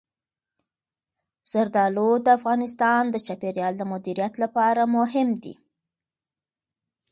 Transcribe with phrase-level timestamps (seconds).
[1.51, 5.55] زردالو د افغانستان د چاپیریال د مدیریت لپاره مهم دي.